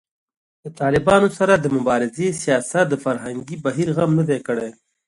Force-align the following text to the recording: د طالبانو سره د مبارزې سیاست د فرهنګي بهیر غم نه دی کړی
د 0.63 0.65
طالبانو 0.79 1.27
سره 1.39 1.53
د 1.57 1.65
مبارزې 1.77 2.27
سیاست 2.43 2.85
د 2.89 2.95
فرهنګي 3.05 3.55
بهیر 3.65 3.89
غم 3.95 4.11
نه 4.19 4.23
دی 4.29 4.39
کړی 4.47 4.69